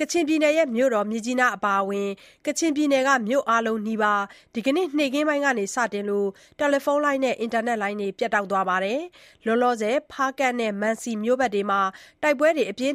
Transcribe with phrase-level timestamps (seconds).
[0.00, 2.08] ကချင်ပြည်နယ်ရဲ့ မြို့တော် မြစ်ကြီးနား အပါအဝင်
[2.46, 4.22] ကချင်ပြည်နယ်က မြို့အားလုံးနီးပါး
[4.54, 9.00] ဒီကနေ့ နေ့ခင်းပိုင်းကစတင်လို့ တယ်လီဖုန်းလိုင်းနဲ့ အင်တာနက်လိုင်းတွေ ပြတ်တောက်သွားပါတယ်။
[9.46, 11.80] လောလောဆယ် ဖားကန့်နဲ့ မံစီမြို့ဘက်တွေမှာ
[12.22, 12.92] တိုက်ပွဲတွေဖြစ်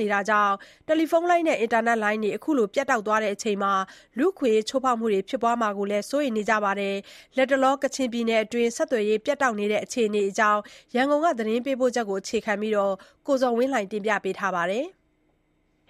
[0.00, 0.54] နေတာကြောင့်
[0.86, 3.72] တယ်လီဖုန်းလိုင်းနဲ့ အင်တာနက်လိုင်းတွေ အခုလို ပြတ်တောက်သွားချိန်မှာ
[4.18, 6.94] လူ့အခွင့်အရေး ချိုးဖောက်မှုတွေ ဖြစ်ပွားမှာကိုလည်း စိုးရိမ်နေကြပါတယ်။
[7.36, 10.60] လတ်တလော ကချင်ပြည်နယ်အတွင်း ဆက်သွယ်ရေး ပြတ်တောက်နေတဲ့ အခြေအနေအကြောင်း
[10.94, 12.72] ရန်ကုန်က သတင်းပေးပို့ချက်ကို အခြေခံပြီး
[13.26, 14.86] ကိုဇော်ဝင်းလှိုင်က တင်ပြထားပါတယ်။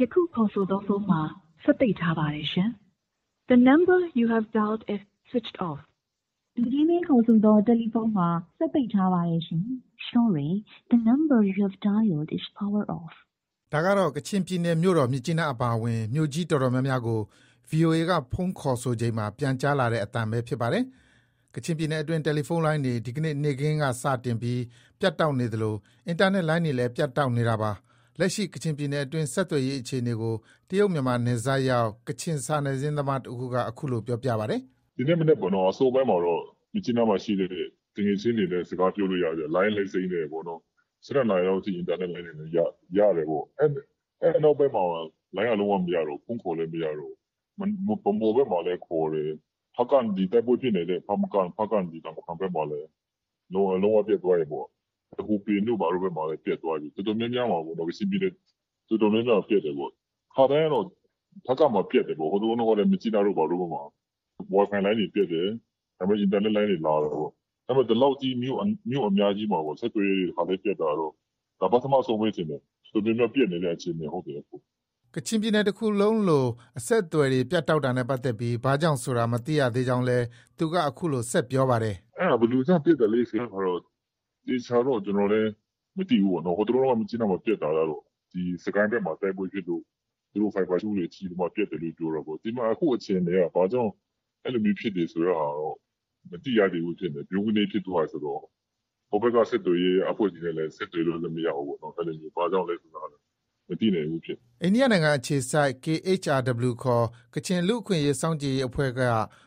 [0.00, 1.20] ယခုခေါ်ဆိုသောဖုန်းမှာ
[1.64, 2.70] စက်ပိတ်ထားပါတယ်ရှင်။
[3.50, 5.80] The number you have dialed is switched off.
[6.56, 8.28] လူကြီးမင်းခေါ်ဆိုသောတယ်လီဖုန်းမှာ
[8.58, 9.62] စက်ပိတ်ထားပါတယ်ရှင်။
[10.10, 10.50] Sorry,
[10.90, 13.14] the number you have dialed is power off.
[13.72, 17.20] ဒါကတော့ကချင်ပြည်နယ်မြို့တော်မြစ်ကြီးနားအပါအဝင်မြို့ကြီးတော်တော်များများကို
[17.70, 20.84] VOA ကဖုန်းခေါ်ဆိုချိန်မှာပြန်ကြားလာတဲ့အသံပဲဖြစ်ပါတယ်။
[21.54, 24.60] ကချင်ပြည်နယ်အတွင်းတယ်လီဖုန်းလိုင်းတွေဒီကနေ့နေ့ခင်းကစတင်ပြီး
[25.00, 25.74] ပြတ်တောက်နေသလို
[26.06, 27.72] အင်တာနက်လိုင်းတွေလည်းပြတ်တောက်နေတာပါ။
[28.20, 30.34] လက်ရှိ ကချင်ပြည်နယ်အတွင်း ဆက်သွယ်ရေးအခြေအနေကို
[30.68, 34.60] တရုတ်မြန်မာနယ်စပ်ရောက် ကချင်စာနယ်ဇင်းသမားတဦးက အခုလို ပြောပြပါတယ်။
[34.96, 36.42] “ဒီနေ့မနက်ပေါ့နော်။အစောပိုင်းမှာတော့
[36.72, 37.48] မြစ်ကြီးနားမှာရှိတဲ့
[37.94, 40.60] သူငယ်ချင်းတွေနဲ့ စကားပြောလို့ရတယ်။လိုင်းလည်း စိမ်းတယ်ပေါ့နော်။
[41.06, 42.58] ၁၂ နာရီလောက်ထိ အင်တာနက်လိုင်းတွေလည်းရ
[43.16, 44.84] တယ်ပေါ့။အဲဒီနောက်ပိုင်းမှာ
[45.36, 47.16] လိုင်းက လုံးဝမရတော့ဘူး။ဖုန်းခေါ်လည်း မရတော့ဘူး။
[47.58, 49.30] ဗန်းမော်ဘက်မှာလည်း ခေါ်တယ်။
[49.74, 51.58] ဖားကန့် တိုက်ပွဲဖြစ်နေတဲ့ ဖားကန့် နမ့်ခ
[52.30, 52.88] မ်းဘက်မှာလည်း
[53.52, 54.66] လုံးဝ ပြတ်သွားတယ်ပေါ့။
[55.28, 58.32] ဟိုပင်တို့ဘာတို့ဘက်မှာလည်းပြတ်သွားပြီ။တော်တော်များများမှာပေါ့။ကချင်ပြည်နယ်
[58.88, 59.90] တော်တော်များများမှာပြတ်တယ်ပေါ့။
[60.34, 60.84] ခါတိုင်းကတော့
[61.46, 63.82] ဖားကန့်မှာပြတ်တယ်ပေါ့။ဟိုတလောတုံးကလည်းမြစ်ကြီးနားတို့ဘာတို့ဘက်မှာ
[64.52, 65.48] ဝိုင်ဖိုင်လိုင်းတွေပြတ်တယ်။
[65.98, 67.30] ဒါပေမဲ့အင်တာနက်လိုင်းတွေလာတယ်ပေါ့။
[67.66, 68.64] ဒါပေမဲ့ဒီလောက်ကြီးမြို့အ
[69.18, 71.12] များကြီးမှာဆက်သွယ်ရေးတွေတခါတည်းပြတ်တာကတော့
[71.60, 72.60] ဒါပထမဆုံးပဲထင်တယ်။
[72.92, 74.40] တော်တော်များများပြတ်နေတဲ့အခြေအနေဟုတ်တယ်။”
[75.14, 76.44] ကချင်ပြည်နယ်တခုလုံးလို
[76.78, 80.24] အဆက်အသွယ်တွေပြတ်တောက်တာနဲ့ပတ်သက်ပြီးဘာကြောင့်ဆိုတာမသိရသေးကြောင်းလည်း
[80.58, 83.80] သူကအခုလိုဆက်ပြောပါတယ်။“အဲဒါဘယ်လိုကြောင့်ပြတ်တာလဲဆိုတဲ့ဟာတော့
[84.46, 85.50] သေချာတော့ကျနော်လည်း
[85.96, 88.02] မသိဘူးပေါ့နော်။ဟိုတလောတုံးကမြစ်ကြီးနားမှာပြတ်တာကတော့
[88.62, 89.82] စစ်ကိုင်းဘက်မှာတိုက်ပွဲဖြစ်လို့
[90.32, 93.92] သူတို့ဖိုက်ဘာကြိုးတွေထိပြီးမှပြတ်တယ်လို့ပြောတာပေါ့။ဒီမှာအခုအခြေအနေကဘာကြောင့်
[94.44, 95.76] အဲလိုမျိုးဖြစ်တယ်ဆိုတဲ့ဟာတော့
[96.30, 98.40] မသိရသေးဘူးဖြစ်နေတယ်။ဗြုန်းကနဲဖြစ်သွားတယ်ဆိုတော့
[99.10, 103.22] ဟိုဘက်ကဆက်သွယ်ရေးအဖွဲ့တွေနဲ့လည်းဆက်သွယ်လို့လည်းမရဘူးပေါ့။အဲလိုမျိုးဘာကြောင့်လဲဆိုတာလည်း
[103.68, 109.00] မသိနိုင်ဘူးဖြစ်နေတယ်။” အိန္ဒိယနိုင်ငံအခြေစိုက် KHRW ခေါ် ကချင်လူ့အခွင့်အရေးစောင့်ကြည့်ရေးအဖွဲ့က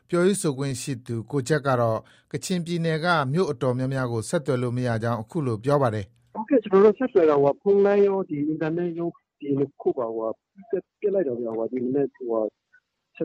[0.10, 2.00] ပြောရေးဆိုခွင့်ရှိသူ ကိုဂျက်ကတော့
[2.32, 6.06] ကချင်ပြည်နယ်က မြို့အတော်များများကို ဆက်သွယ်လို့ မရကြောင်း အခုလို ပြောပါတယ်။
[6.64, 9.10] “ကျနော်တို့ ဆက်သွယ်တာ ဖုန်းလိုင်းရော၊အင်တာနက်ရော
[9.40, 12.24] ဒီနှစ်ခုပါ ပြတ်လိုက်တာဗျ။ဒီမနက် ၁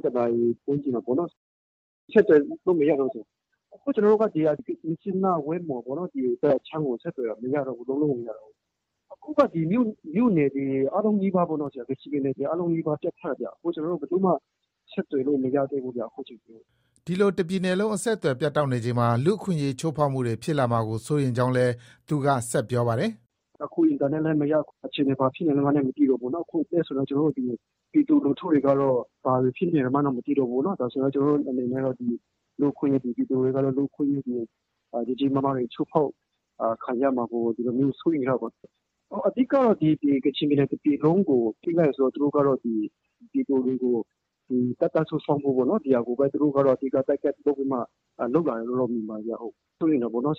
[0.04, 1.30] ၁ နာရီ ဝန်းကျင်မှာပေါ့နော်။
[2.12, 3.24] ဆက်သွယ်လို့ မရတော့ဘူး။
[3.74, 8.54] အခု ကျနော်တို့က မြစ်ကြီးနား၊ဝိုင်းမော်ပေါ့နော်။ဒီဘက်အခြမ်းကို ဆက်သွယ်တာ မရတော့ဘူး။လုံးလုံးကို မရတော့ဘူး။
[9.34, 10.64] အခုကမြို့နယ်တွေ
[10.94, 14.30] အားလုံးနီးပါးပေါ့နော်။ကချင်ပြည်နယ်အားလုံးနီးပါး ပြတ်ထားတာဗျ။အခု ကျနော်တို့ ဘယ်သူမှ
[14.92, 16.54] ဆက်သွယ်လို့ မရသေးဘူးဗျ အခုချိန်ထိ။”
[17.06, 21.72] ဒီလို တပြည်နယ်လုံး အဆက်အသွယ်ပြတ်တောက်နေချိန်မှာ လူ့အခွင့်အရေးချိုးဖောက်မှုတွေ ဖြစ်လာမှာကို စိုးရိမ်ကြောင်းလည်း
[22.08, 23.10] သူက ဆက်ပြောပါတယ်။
[23.64, 24.54] “အခု အင်တာနက်လည်း မရ။
[24.86, 27.40] အခြေအနေ ဘာဖြစ်နေလဲမသိတော့ဘူး။အခုဆိုကျနော်တို့ ပြ
[27.98, 31.96] ည်သူလူထုတွေကတော့ ဘာတွေ ဖြစ်နေမှန်းတောင် မသိတော့ဘူး။ဒါဆိုတော့ ကျနော်တို့အနေနဲ့ကတော့
[32.60, 34.38] လူ့အခွင့်အရေး ပြည်သူတွေကတော့ လူ့အခွင့်အရေးတွေ
[35.06, 36.10] ကြီးကြီးမားမားတွေချိုးဖောက်
[36.82, 38.52] ခံရမှာကို ဒီလိုမျိုး စိုးရိမ်တာပေါ့။
[39.26, 39.82] အဓိကကတော့က
[40.36, 42.82] ချင်ပြည်နယ်တပြည်လုံးကိုထိခိုက်တယ်ဆိုတော့သူတို့ကတော့ပြည်
[43.30, 43.96] သူတွေကို
[44.80, 47.78] တပ်ကစုဆောင်းဖို့ပေါ့နော်။ဒီဟာကိုပဲသူတို့ကတော့အဓိက Target လုပ်ပြီးမှ
[48.34, 49.34] လုပ်လာတယ်လို့တော့မြင်ပါတယ်ဗျ။
[49.78, 50.36] စိုးရိမ်တာပေါ့နော်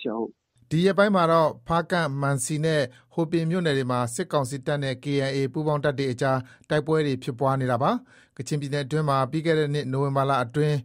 [0.70, 2.82] ”ဒီရက်ပိုင်းမှာတော့ဖားကန့်၊မံစီနဲ့
[3.14, 6.38] ဟိုပင်မြို့နယ်တွေမှာစစ်ကောင်စီတပ်နဲ့ KIA ပူးပေါင်းတပ်တွေအကြား
[6.70, 7.90] တိုက်ပွဲတွေဖြစ်ပွားနေတာပါ။
[8.36, 10.76] ကချင်ပြည်နယ်အတွင်းမှာပြီးခဲ့တဲ့နှစ်နိုဝင်ဘာလအတွင်း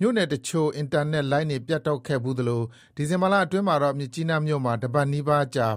[0.00, 2.62] မြို့နယ်တချို့အင်တာနက်လိုင်းတွေပြတ်တောက်ခဲ့ဖူးသလို
[2.96, 5.68] ဒီဇင်ဘာလအတွင်းမှာတော့မြစ်ကြီးနားမြို့မှာတပတ်နီးပါးကြာ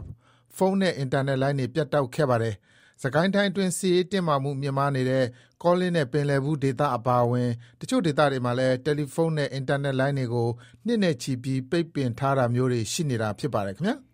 [0.56, 2.56] ဖုန်းနဲ့ အင်တာနက်လိုင်းတွေ ပြတ်တောက်ခဲ့ပါတယ်။
[3.02, 5.26] စစ်ကိုင်းတိုင်းအတွင်း စစ်ရေးတင်းမာမှု မြင့်မားနေတဲ့
[5.64, 7.50] ကောလင်းနဲ့ ပင်လည်ဘူးဒေသအပါအဝင်
[7.80, 10.50] တချို့ဒေသတွေမှာလည်း တယ်လီဖုန်းနဲ့ အင်တာနက်လိုင်းတွေကို
[10.86, 13.98] နှစ်နဲ့ချီပြီး ပိတ်ပင်ထားတာမျိုးတွေ ရှိနေတာဖြစ်ပါတယ်ခင်ဗျာ။